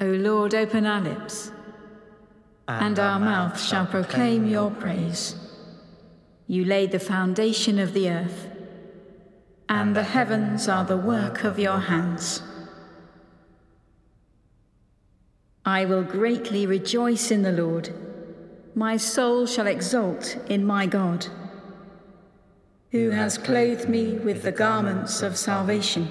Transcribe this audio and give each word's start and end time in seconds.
O 0.00 0.06
Lord, 0.06 0.54
open 0.54 0.86
our 0.86 1.00
lips, 1.00 1.52
and 2.66 2.98
our 2.98 3.20
mouth 3.20 3.60
shall 3.60 3.86
proclaim 3.86 4.44
your 4.46 4.70
praise. 4.70 5.36
You 6.48 6.64
laid 6.64 6.90
the 6.90 6.98
foundation 6.98 7.78
of 7.78 7.92
the 7.92 8.10
earth, 8.10 8.48
and 9.68 9.94
the 9.94 10.02
heavens 10.02 10.68
are 10.68 10.84
the 10.84 10.96
work 10.96 11.44
of 11.44 11.60
your 11.60 11.78
hands. 11.78 12.42
I 15.64 15.84
will 15.84 16.02
greatly 16.02 16.66
rejoice 16.66 17.30
in 17.30 17.42
the 17.42 17.52
Lord. 17.52 17.94
My 18.74 18.96
soul 18.96 19.46
shall 19.46 19.68
exult 19.68 20.36
in 20.48 20.66
my 20.66 20.86
God, 20.86 21.28
who 22.90 23.10
has 23.10 23.38
clothed 23.38 23.88
me 23.88 24.14
with 24.14 24.42
the 24.42 24.52
garments 24.52 25.22
of 25.22 25.38
salvation 25.38 26.08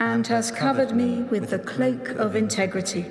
and 0.00 0.26
has 0.28 0.50
covered 0.50 0.94
me 0.94 1.22
with 1.24 1.50
the 1.50 1.58
cloak 1.58 2.10
of 2.10 2.36
integrity. 2.36 3.06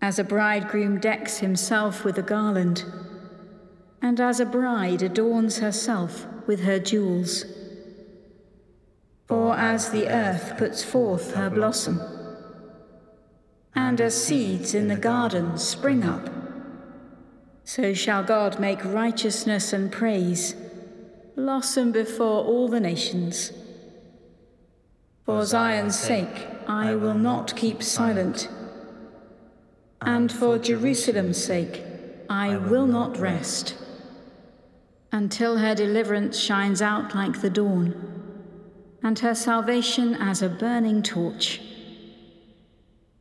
As 0.00 0.18
a 0.18 0.24
bridegroom 0.24 1.00
decks 1.00 1.38
himself 1.38 2.04
with 2.04 2.18
a 2.18 2.22
garland, 2.22 2.84
and 4.00 4.20
as 4.20 4.40
a 4.40 4.46
bride 4.46 5.02
adorns 5.02 5.58
herself 5.58 6.26
with 6.46 6.60
her 6.60 6.78
jewels. 6.78 7.44
For 9.26 9.56
as 9.56 9.90
the 9.90 10.08
earth 10.08 10.56
puts 10.58 10.84
forth 10.84 11.34
her 11.34 11.50
blossom, 11.50 12.00
and 13.74 14.00
as 14.00 14.24
seeds 14.24 14.74
in 14.74 14.88
the 14.88 14.96
garden 14.96 15.56
spring 15.56 16.04
up, 16.04 16.28
so 17.64 17.94
shall 17.94 18.24
God 18.24 18.58
make 18.58 18.84
righteousness 18.84 19.72
and 19.72 19.90
praise 19.90 20.54
blossom 21.36 21.92
before 21.92 22.44
all 22.44 22.68
the 22.68 22.80
nations. 22.80 23.52
For 25.24 25.44
Zion's 25.44 25.96
sake, 25.96 26.48
I 26.66 26.96
will 26.96 27.14
not 27.14 27.54
keep 27.54 27.80
silent, 27.80 28.48
and 30.00 30.32
for 30.32 30.58
Jerusalem's 30.58 31.42
sake, 31.42 31.84
I 32.28 32.56
will 32.56 32.86
not 32.86 33.18
rest, 33.18 33.76
until 35.12 35.58
her 35.58 35.76
deliverance 35.76 36.36
shines 36.36 36.82
out 36.82 37.14
like 37.14 37.40
the 37.40 37.50
dawn, 37.50 37.94
and 39.00 39.16
her 39.20 39.36
salvation 39.36 40.16
as 40.16 40.42
a 40.42 40.48
burning 40.48 41.04
torch. 41.04 41.60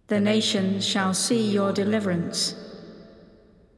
The 0.07 0.19
nations 0.19 0.83
shall 0.83 1.13
see 1.13 1.51
your 1.51 1.71
deliverance, 1.71 2.55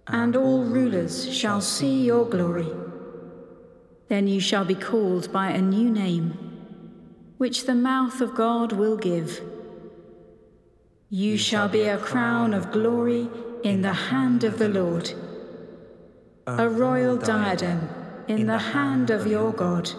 and 0.08 0.38
all 0.38 0.64
rulers 0.64 1.34
shall 1.36 1.60
see 1.60 2.06
your 2.06 2.24
glory. 2.24 2.72
Then 4.08 4.30
you 4.30 4.40
shall 4.40 4.64
be 4.64 4.76
called 4.76 5.34
by 5.34 5.50
a 5.50 5.62
new 5.62 5.90
name 5.90 6.43
which 7.38 7.66
the 7.66 7.76
mouth 7.76 8.22
of 8.22 8.36
God 8.36 8.72
will 8.72 8.98
give. 8.98 9.42
You 11.10 11.38
shall 11.38 11.68
be 11.70 11.84
a 11.84 11.98
crown 11.98 12.54
of 12.54 12.72
glory 12.72 13.30
in 13.64 13.82
the 13.82 13.94
hand 13.94 14.44
of 14.44 14.60
the 14.60 14.70
Lord, 14.70 15.14
a 16.48 16.68
royal 16.68 17.18
diadem 17.18 17.90
in 18.28 18.48
the 18.48 18.58
hand 18.58 19.10
of 19.10 19.28
your 19.28 19.52
God. 19.52 19.92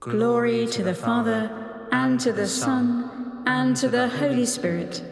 Glory 0.00 0.66
to 0.66 0.82
the 0.82 0.94
Father, 0.94 1.50
and 1.90 2.20
to 2.20 2.32
the 2.32 2.46
Son, 2.46 3.42
and 3.46 3.76
to 3.76 3.88
the 3.88 4.08
Holy 4.08 4.44
Spirit, 4.44 5.02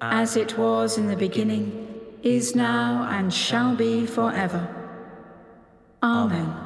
as 0.00 0.36
it 0.36 0.58
was 0.58 0.98
in 0.98 1.06
the 1.06 1.16
beginning, 1.16 2.00
is 2.22 2.54
now, 2.54 3.08
and 3.10 3.32
shall 3.32 3.74
be 3.74 4.04
forever. 4.04 4.68
Amen. 6.02 6.65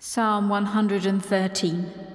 Psalm 0.00 0.48
113. 0.48 2.07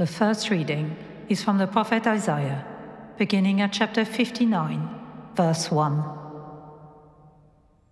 The 0.00 0.06
first 0.06 0.48
reading 0.48 0.96
is 1.28 1.44
from 1.44 1.58
the 1.58 1.66
prophet 1.66 2.06
Isaiah, 2.06 2.64
beginning 3.18 3.60
at 3.60 3.74
chapter 3.74 4.02
59, 4.02 4.88
verse 5.34 5.70
1. 5.70 6.02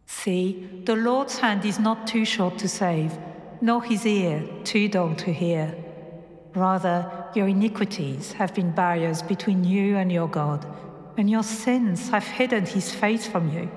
See, 0.07 0.83
the 0.87 0.97
Lord's 0.97 1.39
hand 1.39 1.67
is 1.67 1.79
not 1.79 2.07
too 2.07 2.25
short 2.25 2.57
to 2.61 2.67
save, 2.67 3.13
nor 3.61 3.85
his 3.85 4.07
ear 4.07 4.43
too 4.65 4.89
dull 4.89 5.17
to 5.17 5.31
hear. 5.31 5.77
Rather, 6.55 7.27
your 7.35 7.47
iniquities 7.47 8.33
have 8.33 8.55
been 8.55 8.71
barriers 8.71 9.21
between 9.21 9.63
you 9.63 9.99
and 9.99 10.11
your 10.11 10.29
God, 10.29 10.65
and 11.19 11.29
your 11.29 11.43
sins 11.43 12.09
have 12.09 12.25
hidden 12.25 12.65
his 12.65 12.91
face 12.91 13.27
from 13.27 13.53
you, 13.53 13.71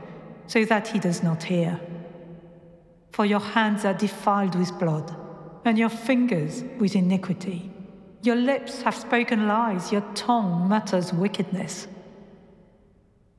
so 0.48 0.64
that 0.64 0.88
he 0.88 1.00
does 1.00 1.22
not 1.22 1.44
hear. 1.44 1.82
For 3.12 3.26
your 3.26 3.42
hands 3.42 3.84
are 3.84 3.94
defiled 3.94 4.56
with 4.56 4.80
blood, 4.80 5.14
and 5.66 5.78
your 5.78 5.90
fingers 5.90 6.64
with 6.80 6.96
iniquity. 6.96 7.71
Your 8.24 8.36
lips 8.36 8.84
have 8.84 8.96
spoken 8.96 9.48
lies, 9.48 9.92
your 9.92 10.06
tongue 10.14 10.68
mutters 10.68 11.12
wickedness. 11.12 11.88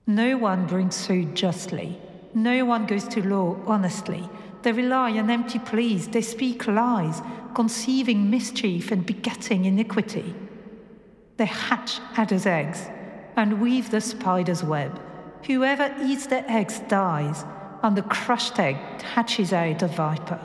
No 0.06 0.36
one 0.36 0.66
brings 0.66 0.96
suit 0.96 1.34
justly, 1.34 1.98
no 2.34 2.64
one 2.64 2.86
goes 2.86 3.06
to 3.08 3.26
law 3.26 3.56
honestly. 3.66 4.28
They 4.62 4.72
rely 4.72 5.18
on 5.18 5.30
empty 5.30 5.60
pleas, 5.60 6.08
they 6.08 6.22
speak 6.22 6.66
lies, 6.66 7.22
conceiving 7.54 8.30
mischief 8.30 8.90
and 8.90 9.06
begetting 9.06 9.66
iniquity. 9.66 10.34
They 11.36 11.46
hatch 11.46 12.00
adder's 12.16 12.46
eggs 12.46 12.86
and 13.36 13.60
weave 13.60 13.90
the 13.90 14.00
spider's 14.00 14.64
web. 14.64 15.00
Whoever 15.46 15.94
eats 16.02 16.26
the 16.26 16.48
eggs 16.50 16.80
dies, 16.88 17.44
and 17.82 17.96
the 17.96 18.02
crushed 18.02 18.58
egg 18.58 18.76
hatches 19.02 19.52
out 19.52 19.82
a 19.82 19.88
viper. 19.88 20.40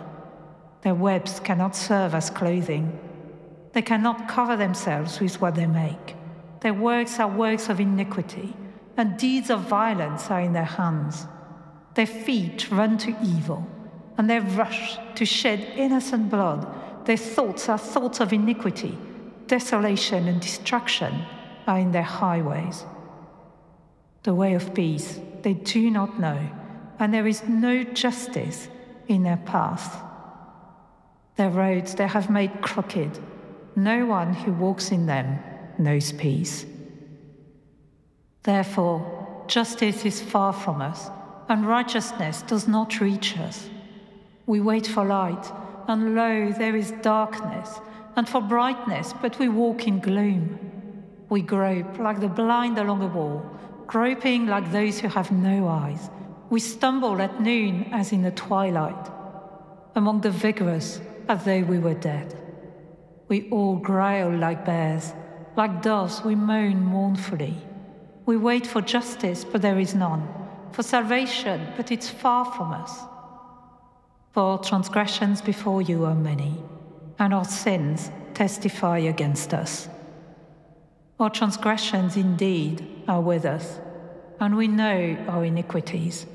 Their 0.81 0.95
webs 0.95 1.39
cannot 1.39 1.75
serve 1.75 2.15
as 2.15 2.29
clothing. 2.29 2.97
They 3.73 3.81
cannot 3.81 4.27
cover 4.27 4.55
themselves 4.55 5.19
with 5.19 5.39
what 5.41 5.55
they 5.55 5.67
make. 5.67 6.15
Their 6.61 6.73
works 6.73 7.19
are 7.19 7.27
works 7.27 7.69
of 7.69 7.79
iniquity, 7.79 8.55
and 8.95 9.17
deeds 9.17 9.49
of 9.49 9.61
violence 9.61 10.31
are 10.31 10.41
in 10.41 10.53
their 10.53 10.63
hands. 10.63 11.27
Their 11.93 12.07
feet 12.07 12.71
run 12.71 12.97
to 12.99 13.15
evil, 13.23 13.67
and 14.17 14.29
they 14.29 14.39
rush 14.39 14.97
to 15.15 15.25
shed 15.25 15.59
innocent 15.75 16.29
blood. 16.29 16.67
Their 17.05 17.17
thoughts 17.17 17.69
are 17.69 17.77
thoughts 17.77 18.19
of 18.19 18.33
iniquity. 18.33 18.97
Desolation 19.47 20.27
and 20.27 20.41
destruction 20.41 21.23
are 21.67 21.77
in 21.77 21.91
their 21.91 22.01
highways. 22.03 22.85
The 24.23 24.33
way 24.33 24.55
of 24.55 24.73
peace 24.73 25.19
they 25.43 25.53
do 25.53 25.89
not 25.91 26.19
know, 26.19 26.49
and 26.99 27.13
there 27.13 27.27
is 27.27 27.47
no 27.47 27.83
justice 27.83 28.67
in 29.07 29.23
their 29.23 29.37
path. 29.37 30.01
Their 31.35 31.49
roads 31.49 31.95
they 31.95 32.07
have 32.07 32.29
made 32.29 32.61
crooked 32.61 33.19
no 33.77 34.07
one 34.07 34.33
who 34.33 34.51
walks 34.51 34.91
in 34.91 35.05
them 35.05 35.37
knows 35.77 36.11
peace. 36.11 36.65
Therefore, 38.41 39.45
justice 39.47 40.03
is 40.03 40.19
far 40.19 40.51
from 40.51 40.81
us, 40.81 41.11
and 41.47 41.63
righteousness 41.63 42.41
does 42.41 42.67
not 42.67 42.99
reach 42.99 43.37
us. 43.37 43.69
We 44.47 44.61
wait 44.61 44.87
for 44.87 45.05
light, 45.05 45.51
and 45.87 46.15
lo, 46.15 46.51
there 46.57 46.75
is 46.75 46.91
darkness, 47.03 47.79
and 48.15 48.27
for 48.27 48.41
brightness, 48.41 49.13
but 49.21 49.37
we 49.37 49.47
walk 49.47 49.87
in 49.87 49.99
gloom. 49.99 50.57
We 51.29 51.43
grope 51.43 51.99
like 51.99 52.19
the 52.19 52.29
blind 52.29 52.79
along 52.79 53.03
a 53.03 53.07
wall, 53.07 53.45
groping 53.85 54.47
like 54.47 54.71
those 54.71 54.99
who 54.99 55.07
have 55.09 55.31
no 55.31 55.67
eyes. 55.67 56.09
We 56.49 56.61
stumble 56.61 57.21
at 57.21 57.41
noon 57.41 57.89
as 57.91 58.11
in 58.11 58.23
the 58.23 58.31
twilight, 58.31 59.11
among 59.93 60.21
the 60.21 60.31
vigorous 60.31 60.99
as 61.29 61.43
though 61.45 61.61
we 61.61 61.77
were 61.77 61.93
dead. 61.93 62.46
We 63.27 63.49
all 63.49 63.75
growl 63.75 64.35
like 64.37 64.65
bears. 64.65 65.13
Like 65.55 65.81
doves, 65.81 66.23
we 66.23 66.35
moan 66.35 66.83
mournfully. 66.83 67.55
We 68.25 68.37
wait 68.37 68.65
for 68.65 68.81
justice, 68.81 69.43
but 69.43 69.61
there 69.61 69.79
is 69.79 69.95
none. 69.95 70.27
For 70.71 70.83
salvation, 70.83 71.67
but 71.75 71.91
it's 71.91 72.09
far 72.09 72.45
from 72.45 72.71
us. 72.71 72.99
For 74.31 74.59
transgressions 74.59 75.41
before 75.41 75.81
you 75.81 76.05
are 76.05 76.15
many, 76.15 76.63
and 77.19 77.33
our 77.33 77.45
sins 77.45 78.11
testify 78.33 78.99
against 78.99 79.53
us. 79.53 79.89
Our 81.19 81.31
transgressions 81.31 82.15
indeed 82.15 82.85
are 83.07 83.21
with 83.21 83.45
us, 83.45 83.79
and 84.39 84.55
we 84.55 84.67
know 84.67 85.17
our 85.27 85.43
iniquities. 85.43 86.27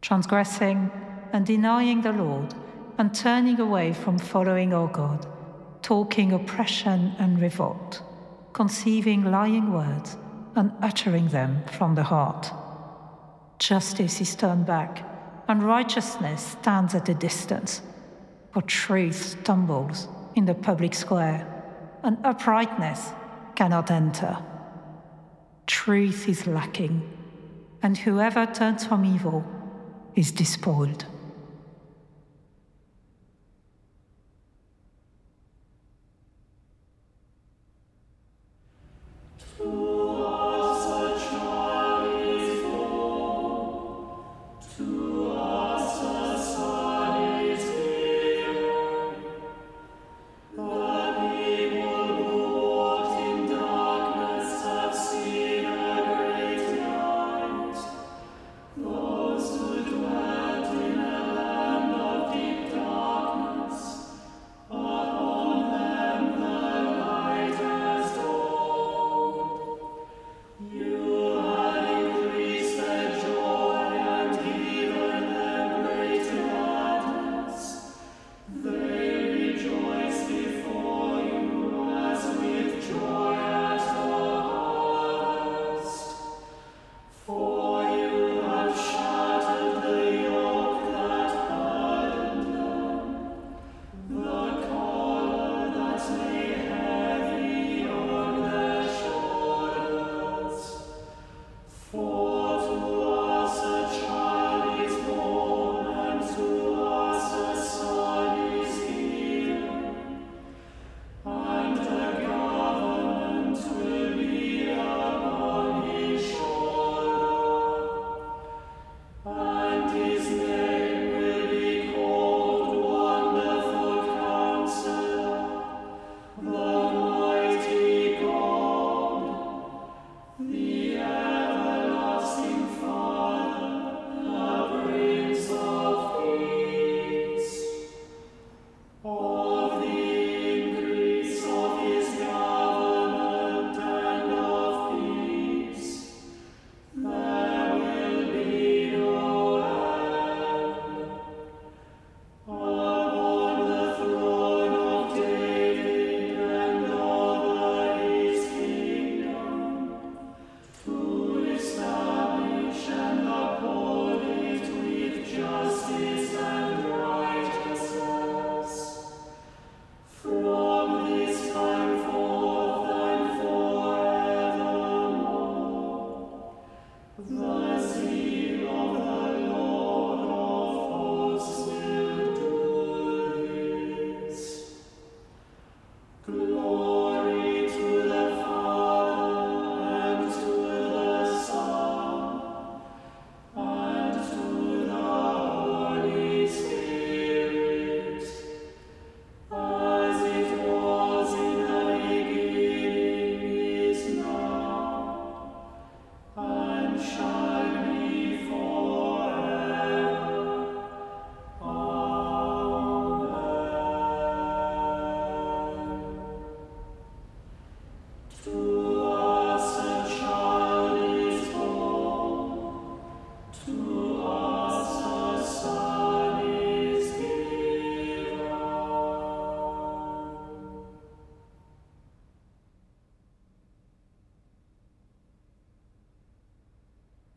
Transgressing 0.00 0.90
and 1.32 1.44
denying 1.44 2.00
the 2.00 2.12
Lord, 2.12 2.54
and 2.96 3.14
turning 3.14 3.60
away 3.60 3.92
from 3.92 4.18
following 4.18 4.72
our 4.72 4.88
God 4.88 5.26
talking 5.82 6.32
oppression 6.32 7.14
and 7.18 7.40
revolt, 7.40 8.02
conceiving 8.52 9.24
lying 9.24 9.72
words 9.72 10.16
and 10.54 10.72
uttering 10.82 11.28
them 11.28 11.62
from 11.72 11.94
the 11.94 12.02
heart. 12.02 12.50
Justice 13.58 14.20
is 14.20 14.34
turned 14.34 14.66
back, 14.66 15.04
and 15.48 15.62
righteousness 15.62 16.56
stands 16.60 16.94
at 16.94 17.08
a 17.08 17.14
distance, 17.14 17.82
for 18.52 18.62
truth 18.62 19.38
stumbles 19.40 20.08
in 20.34 20.44
the 20.46 20.54
public 20.54 20.94
square, 20.94 21.46
and 22.02 22.18
uprightness 22.24 23.12
cannot 23.54 23.90
enter. 23.90 24.36
Truth 25.66 26.28
is 26.28 26.46
lacking, 26.46 27.02
and 27.82 27.96
whoever 27.96 28.46
turns 28.46 28.86
from 28.86 29.04
evil 29.04 29.44
is 30.14 30.32
despoiled. 30.32 31.06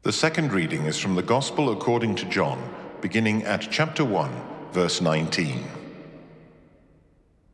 The 0.10 0.14
second 0.14 0.54
reading 0.54 0.88
is 0.88 0.98
from 0.98 1.14
the 1.14 1.22
Gospel 1.22 1.72
according 1.72 2.16
to 2.16 2.26
John, 2.26 2.68
beginning 3.00 3.44
at 3.44 3.70
chapter 3.70 4.04
1, 4.04 4.32
verse 4.72 5.02
19. 5.02 5.64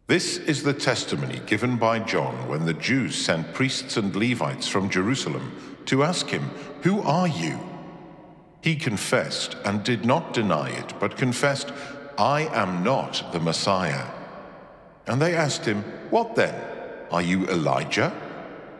This 0.07 0.37
is 0.37 0.63
the 0.63 0.73
testimony 0.73 1.41
given 1.47 1.75
by 1.75 1.99
John 1.99 2.47
when 2.47 2.65
the 2.65 2.73
Jews 2.73 3.13
sent 3.13 3.53
priests 3.53 3.97
and 3.97 4.15
Levites 4.15 4.69
from 4.69 4.89
Jerusalem 4.89 5.51
to 5.87 6.05
ask 6.05 6.29
him, 6.29 6.43
Who 6.83 7.01
are 7.01 7.27
you? 7.27 7.59
He 8.61 8.77
confessed 8.77 9.57
and 9.65 9.83
did 9.83 10.05
not 10.05 10.31
deny 10.31 10.69
it, 10.69 10.93
but 10.97 11.17
confessed, 11.17 11.73
I 12.17 12.43
am 12.53 12.85
not 12.85 13.33
the 13.33 13.41
Messiah. 13.41 14.05
And 15.07 15.21
they 15.21 15.35
asked 15.35 15.65
him, 15.65 15.83
What 16.09 16.35
then? 16.35 16.55
Are 17.11 17.21
you 17.21 17.49
Elijah? 17.49 18.13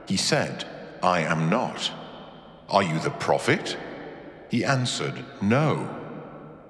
He 0.08 0.16
said, 0.16 0.64
I 1.04 1.24
am 1.24 1.50
not. 1.50 1.92
Are 2.70 2.84
you 2.84 3.00
the 3.00 3.12
prophet? 3.12 3.78
He 4.50 4.64
answered, 4.64 5.24
No. 5.42 5.90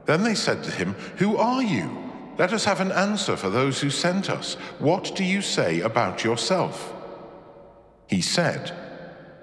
Then 0.06 0.24
they 0.24 0.36
said 0.36 0.64
to 0.64 0.72
him, 0.72 0.96
Who 1.18 1.38
are 1.38 1.64
you? 1.64 2.04
Let 2.38 2.54
us 2.54 2.66
have 2.66 2.82
an 2.82 2.92
answer 2.92 3.36
for 3.36 3.50
those 3.50 3.80
who 3.80 3.90
sent 3.90 4.30
us. 4.30 4.56
What 4.80 5.16
do 5.16 5.24
you 5.24 5.42
say 5.42 5.80
about 5.80 6.24
yourself? 6.24 6.94
He 8.08 8.22
said, 8.22 8.72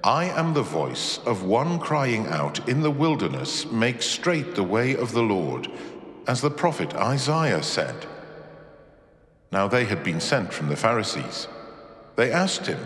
I 0.04 0.24
am 0.26 0.52
the 0.52 0.62
voice 0.62 1.18
of 1.24 1.44
one 1.44 1.78
crying 1.78 2.26
out 2.26 2.68
in 2.68 2.82
the 2.82 2.90
wilderness, 2.90 3.64
Make 3.70 4.02
straight 4.02 4.54
the 4.54 4.62
way 4.62 4.94
of 4.94 5.12
the 5.12 5.22
Lord, 5.22 5.68
as 6.26 6.40
the 6.40 6.50
prophet 6.50 6.94
Isaiah 6.94 7.62
said. 7.62 8.06
Now 9.50 9.68
they 9.68 9.84
had 9.84 10.02
been 10.04 10.20
sent 10.20 10.52
from 10.52 10.68
the 10.68 10.76
Pharisees. 10.76 11.48
They 12.16 12.30
asked 12.30 12.66
him, 12.66 12.80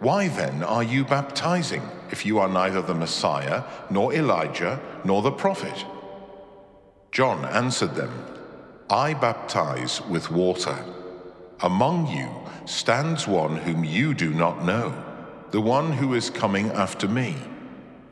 why 0.00 0.28
then 0.28 0.62
are 0.62 0.82
you 0.82 1.04
baptizing, 1.04 1.82
if 2.10 2.24
you 2.26 2.38
are 2.38 2.48
neither 2.48 2.82
the 2.82 2.94
Messiah, 2.94 3.64
nor 3.90 4.12
Elijah, 4.12 4.80
nor 5.04 5.22
the 5.22 5.30
prophet? 5.30 5.84
John 7.12 7.44
answered 7.44 7.94
them, 7.94 8.12
I 8.90 9.14
baptize 9.14 10.00
with 10.02 10.30
water. 10.30 10.84
Among 11.60 12.06
you 12.06 12.30
stands 12.66 13.26
one 13.26 13.56
whom 13.56 13.84
you 13.84 14.14
do 14.14 14.32
not 14.32 14.64
know, 14.64 14.94
the 15.50 15.60
one 15.60 15.92
who 15.92 16.14
is 16.14 16.30
coming 16.30 16.70
after 16.70 17.08
me. 17.08 17.36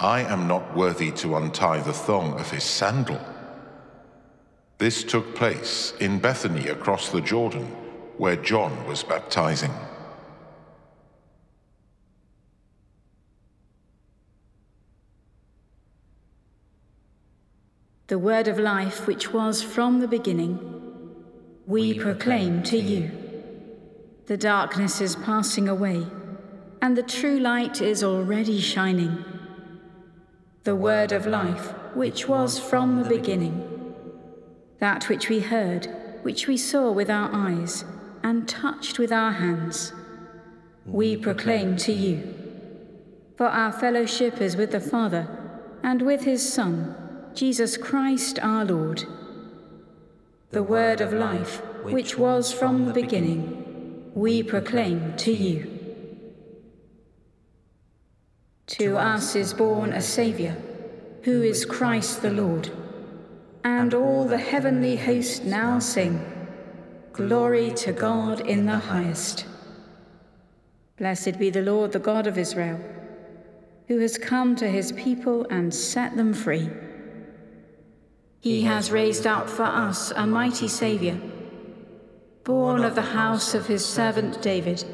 I 0.01 0.21
am 0.21 0.47
not 0.47 0.77
worthy 0.77 1.11
to 1.13 1.37
untie 1.37 1.81
the 1.81 1.93
thong 1.93 2.39
of 2.39 2.51
his 2.51 2.65
sandal. 2.65 3.21
This 4.79 5.05
took 5.05 5.35
place 5.35 5.95
in 6.01 6.19
Bethany 6.19 6.69
across 6.69 7.09
the 7.09 7.23
Jordan, 7.23 7.67
where 8.19 8.37
John 8.37 8.87
was 8.87 9.03
baptizing. 9.03 9.73
The 18.09 18.19
word 18.19 18.47
of 18.47 18.57
life 18.57 19.09
which 19.09 19.33
was 19.33 19.63
from 19.63 19.99
the 19.99 20.07
beginning, 20.07 20.61
we, 21.67 21.93
we 21.93 21.99
proclaim 21.99 22.63
to 22.63 22.79
you. 22.79 23.11
The 24.27 24.37
darkness 24.37 25.01
is 25.01 25.17
passing 25.17 25.69
away, 25.69 26.07
and 26.81 26.97
the 26.97 27.03
true 27.03 27.41
light 27.41 27.83
is 27.83 28.05
already 28.05 28.61
shining. 28.61 29.25
The 30.63 30.77
word 30.77 31.11
of 31.11 31.27
life 31.27 31.75
which 31.95 32.29
was 32.29 32.61
from 32.61 33.03
the 33.03 33.09
beginning, 33.09 33.95
that 34.79 35.09
which 35.09 35.29
we 35.29 35.41
heard, 35.41 35.89
which 36.23 36.47
we 36.47 36.57
saw 36.57 36.93
with 36.93 37.11
our 37.11 37.31
eyes, 37.33 37.85
and 38.23 38.49
touched 38.49 39.01
with 39.01 39.11
our 39.11 39.33
hands, 39.33 39.93
we 40.85 41.17
proclaim 41.17 41.77
to 41.79 41.93
you. 41.93 42.35
For 43.37 43.47
our 43.47 43.73
fellowship 43.73 44.41
is 44.41 44.57
with 44.57 44.71
the 44.71 44.81
Father 44.81 45.27
and 45.83 46.03
with 46.03 46.23
his 46.23 46.53
Son 46.53 46.95
Jesus 47.37 47.77
Christ 47.77 48.39
our 48.39 48.65
Lord. 48.65 49.05
The 50.53 50.63
word 50.63 51.03
of 51.03 51.13
life, 51.13 51.61
which 51.83 52.17
was 52.17 52.51
from 52.51 52.87
the 52.87 52.95
beginning, 52.95 54.11
we 54.15 54.43
proclaim 54.43 55.15
to 55.19 55.35
you. 55.35 55.71
To 58.69 58.97
us 58.97 59.37
is 59.37 59.53
born 59.53 59.93
a 59.93 60.01
Saviour, 60.01 60.57
who 61.25 61.43
is 61.43 61.67
Christ 61.67 62.23
the 62.23 62.31
Lord. 62.31 62.71
And 63.63 63.93
all 63.93 64.25
the 64.25 64.39
heavenly 64.39 64.97
host 64.97 65.45
now 65.45 65.79
sing, 65.79 66.25
Glory 67.13 67.71
to 67.73 67.93
God 67.93 68.41
in 68.41 68.65
the 68.65 68.79
highest. 68.79 69.45
Blessed 70.97 71.39
be 71.39 71.51
the 71.51 71.61
Lord, 71.61 71.93
the 71.93 71.99
God 71.99 72.27
of 72.27 72.39
Israel, 72.39 72.81
who 73.89 73.99
has 73.99 74.17
come 74.17 74.57
to 74.57 74.69
his 74.69 74.91
people 74.93 75.47
and 75.51 75.75
set 75.75 76.17
them 76.17 76.33
free. 76.33 76.71
He 78.41 78.63
has 78.63 78.91
raised 78.91 79.27
up 79.27 79.49
for 79.49 79.65
us 79.65 80.13
a 80.15 80.27
mighty 80.27 80.69
Saviour, 80.69 81.19
born 82.45 82.85
of 82.85 82.95
the 82.95 83.03
house 83.03 83.55
of 83.55 83.67
his 83.67 83.85
servant 83.85 84.41
David. 84.43 84.85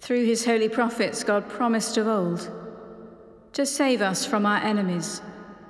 Through 0.00 0.24
his 0.24 0.44
holy 0.44 0.68
prophets, 0.68 1.24
God 1.24 1.48
promised 1.48 1.96
of 1.96 2.06
old 2.06 2.50
to 3.54 3.66
save 3.66 4.02
us 4.02 4.24
from 4.24 4.46
our 4.46 4.58
enemies, 4.58 5.20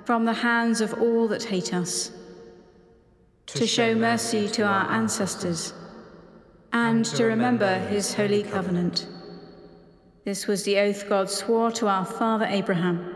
from 0.05 0.25
the 0.25 0.33
hands 0.33 0.81
of 0.81 0.93
all 1.01 1.27
that 1.29 1.43
hate 1.43 1.73
us, 1.73 2.11
to 3.47 3.65
show 3.65 3.95
mercy 3.95 4.47
to 4.49 4.61
our 4.61 4.91
ancestors, 4.91 5.73
and 6.71 7.03
to 7.05 7.25
remember 7.25 7.79
his 7.79 8.13
holy 8.13 8.43
covenant. 8.43 9.07
This 10.23 10.45
was 10.45 10.63
the 10.63 10.77
oath 10.77 11.09
God 11.09 11.29
swore 11.29 11.71
to 11.71 11.87
our 11.87 12.05
father 12.05 12.45
Abraham 12.45 13.15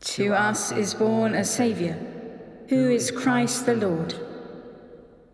To 0.00 0.32
us 0.32 0.72
is 0.72 0.94
born 0.94 1.34
a 1.34 1.44
Saviour, 1.44 1.96
who 2.68 2.90
is 2.90 3.10
Christ 3.10 3.66
the 3.66 3.74
Lord. 3.74 4.14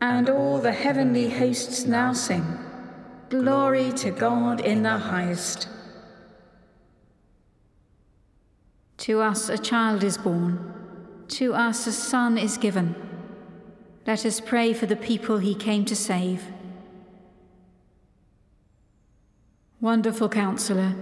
And 0.00 0.28
all 0.28 0.58
the 0.58 0.73
heavenly 0.73 1.30
hosts 1.30 1.87
now 1.87 2.12
sing, 2.12 2.58
Glory 3.28 3.92
to 3.92 4.11
God 4.11 4.61
in 4.61 4.82
the 4.82 4.99
highest. 4.99 5.68
To 8.99 9.20
us 9.20 9.49
a 9.49 9.58
child 9.58 10.02
is 10.02 10.18
born, 10.18 11.25
to 11.28 11.54
us 11.54 11.87
a 11.87 11.92
son 11.92 12.37
is 12.37 12.58
given. 12.58 12.94
Let 14.06 14.26
us 14.26 14.40
pray 14.40 14.73
for 14.73 14.87
the 14.87 14.96
people 14.96 15.38
he 15.38 15.54
came 15.54 15.85
to 15.85 15.96
save. 15.96 16.42
Wonderful 19.80 20.28
counselor, 20.28 20.94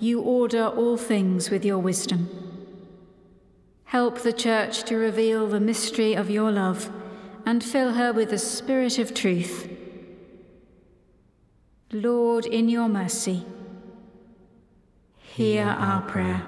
you 0.00 0.20
order 0.20 0.66
all 0.66 0.96
things 0.96 1.50
with 1.50 1.64
your 1.64 1.78
wisdom. 1.78 2.45
Help 3.86 4.18
the 4.18 4.32
Church 4.32 4.82
to 4.84 4.96
reveal 4.96 5.46
the 5.46 5.60
mystery 5.60 6.14
of 6.14 6.28
your 6.28 6.50
love 6.50 6.90
and 7.44 7.62
fill 7.62 7.92
her 7.92 8.12
with 8.12 8.30
the 8.30 8.38
spirit 8.38 8.98
of 8.98 9.14
truth. 9.14 9.70
Lord, 11.92 12.46
in 12.46 12.68
your 12.68 12.88
mercy, 12.88 13.46
hear 15.18 15.64
our 15.64 16.02
prayer. 16.02 16.44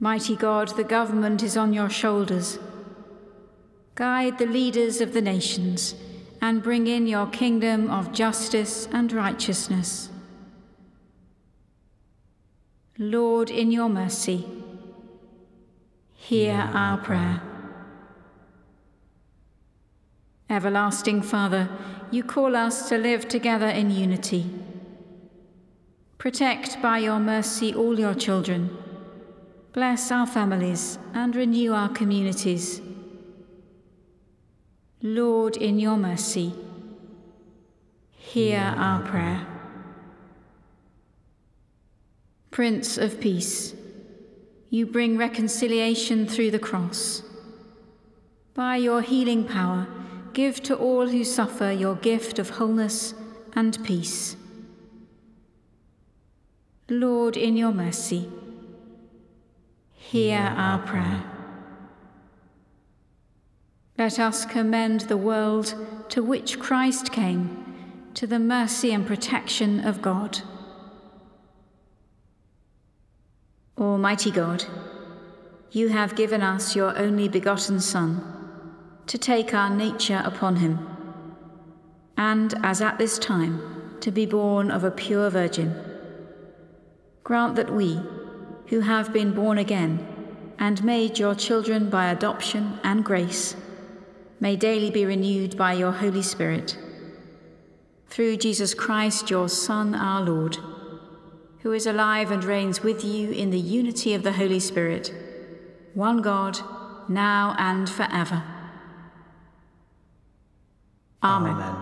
Mighty 0.00 0.34
God, 0.34 0.76
the 0.76 0.84
government 0.84 1.42
is 1.42 1.56
on 1.56 1.72
your 1.72 1.88
shoulders. 1.88 2.58
Guide 3.94 4.38
the 4.38 4.46
leaders 4.46 5.00
of 5.00 5.12
the 5.12 5.22
nations 5.22 5.94
and 6.42 6.60
bring 6.60 6.88
in 6.88 7.06
your 7.06 7.28
kingdom 7.28 7.88
of 7.88 8.12
justice 8.12 8.88
and 8.92 9.12
righteousness. 9.12 10.10
Lord, 12.98 13.50
in 13.50 13.70
your 13.72 13.88
mercy, 13.88 14.44
hear 16.12 16.54
our 16.54 16.98
prayer. 16.98 17.40
Everlasting 20.48 21.22
Father, 21.22 21.68
you 22.10 22.22
call 22.22 22.54
us 22.54 22.88
to 22.88 22.98
live 22.98 23.28
together 23.28 23.68
in 23.68 23.90
unity. 23.90 24.50
Protect 26.18 26.80
by 26.80 26.98
your 26.98 27.18
mercy 27.18 27.74
all 27.74 27.98
your 27.98 28.14
children 28.14 28.70
Bless 29.74 30.12
our 30.12 30.24
families 30.24 31.00
and 31.14 31.34
renew 31.34 31.72
our 31.72 31.88
communities. 31.88 32.80
Lord, 35.02 35.56
in 35.56 35.80
your 35.80 35.96
mercy, 35.96 36.54
hear 38.12 38.72
our 38.76 39.02
prayer. 39.02 39.53
Prince 42.54 42.98
of 42.98 43.18
Peace, 43.20 43.74
you 44.70 44.86
bring 44.86 45.18
reconciliation 45.18 46.24
through 46.24 46.52
the 46.52 46.58
cross. 46.60 47.24
By 48.54 48.76
your 48.76 49.02
healing 49.02 49.42
power, 49.42 49.88
give 50.34 50.62
to 50.62 50.76
all 50.76 51.08
who 51.08 51.24
suffer 51.24 51.72
your 51.72 51.96
gift 51.96 52.38
of 52.38 52.50
wholeness 52.50 53.12
and 53.54 53.76
peace. 53.82 54.36
Lord, 56.88 57.36
in 57.36 57.56
your 57.56 57.72
mercy, 57.72 58.30
hear 59.92 60.38
our 60.38 60.78
prayer. 60.78 61.24
Let 63.98 64.20
us 64.20 64.46
commend 64.46 65.00
the 65.00 65.16
world 65.16 65.74
to 66.10 66.22
which 66.22 66.60
Christ 66.60 67.10
came 67.10 68.12
to 68.14 68.28
the 68.28 68.38
mercy 68.38 68.92
and 68.92 69.04
protection 69.04 69.84
of 69.84 70.00
God. 70.00 70.40
Almighty 73.76 74.30
God, 74.30 74.64
you 75.72 75.88
have 75.88 76.14
given 76.14 76.42
us 76.42 76.76
your 76.76 76.96
only 76.96 77.28
begotten 77.28 77.80
Son 77.80 78.22
to 79.08 79.18
take 79.18 79.52
our 79.52 79.68
nature 79.68 80.22
upon 80.24 80.56
him, 80.56 80.78
and 82.16 82.54
as 82.62 82.80
at 82.80 82.98
this 82.98 83.18
time 83.18 83.96
to 84.00 84.12
be 84.12 84.26
born 84.26 84.70
of 84.70 84.84
a 84.84 84.92
pure 84.92 85.28
virgin. 85.28 85.74
Grant 87.24 87.56
that 87.56 87.74
we, 87.74 88.00
who 88.68 88.78
have 88.78 89.12
been 89.12 89.32
born 89.32 89.58
again 89.58 90.06
and 90.56 90.84
made 90.84 91.18
your 91.18 91.34
children 91.34 91.90
by 91.90 92.06
adoption 92.12 92.78
and 92.84 93.04
grace, 93.04 93.56
may 94.38 94.54
daily 94.54 94.90
be 94.92 95.04
renewed 95.04 95.56
by 95.56 95.72
your 95.72 95.90
Holy 95.90 96.22
Spirit. 96.22 96.78
Through 98.06 98.36
Jesus 98.36 98.72
Christ, 98.72 99.30
your 99.30 99.48
Son, 99.48 99.96
our 99.96 100.22
Lord, 100.22 100.58
who 101.64 101.72
is 101.72 101.86
alive 101.86 102.30
and 102.30 102.44
reigns 102.44 102.82
with 102.82 103.02
you 103.02 103.30
in 103.30 103.48
the 103.48 103.58
unity 103.58 104.12
of 104.12 104.22
the 104.22 104.32
Holy 104.32 104.60
Spirit, 104.60 105.12
one 105.94 106.20
God, 106.20 106.58
now 107.08 107.56
and 107.58 107.88
forever. 107.88 108.42
Amen. 111.22 111.52
Amen. 111.52 111.76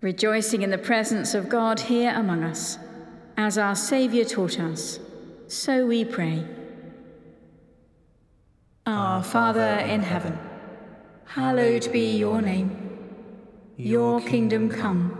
Rejoicing 0.00 0.62
in 0.62 0.70
the 0.70 0.78
presence 0.78 1.34
of 1.34 1.48
God 1.48 1.78
here 1.78 2.12
among 2.16 2.42
us 2.42 2.78
as 3.36 3.56
our 3.56 3.76
Saviour 3.76 4.24
taught 4.24 4.58
us, 4.58 4.98
so 5.46 5.86
we 5.86 6.04
pray. 6.04 6.44
Our 8.86 9.22
Father 9.22 9.84
in 9.86 10.02
heaven, 10.02 10.36
hallowed 11.26 11.92
be 11.92 12.16
your 12.16 12.42
name. 12.42 12.98
Your 13.76 14.20
kingdom 14.20 14.68
come, 14.68 15.19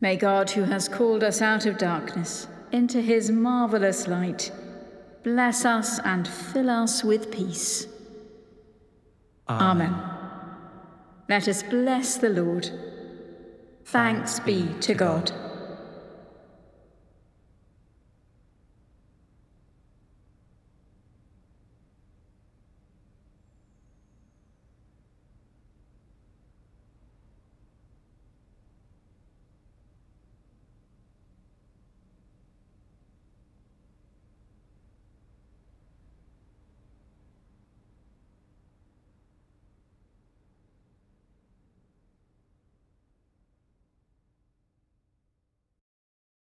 May 0.00 0.16
God, 0.16 0.50
who 0.50 0.62
has 0.64 0.88
called 0.88 1.22
us 1.22 1.42
out 1.42 1.66
of 1.66 1.76
darkness 1.76 2.46
into 2.72 3.00
his 3.00 3.30
marvelous 3.30 4.08
light, 4.08 4.50
bless 5.22 5.64
us 5.64 5.98
and 6.04 6.26
fill 6.26 6.70
us 6.70 7.04
with 7.04 7.30
peace. 7.30 7.86
Amen. 9.48 9.92
Amen. 9.92 10.10
Let 11.28 11.48
us 11.48 11.62
bless 11.62 12.16
the 12.16 12.30
Lord. 12.30 12.70
Thanks 13.84 14.40
be 14.40 14.68
to 14.80 14.94
God. 14.94 15.32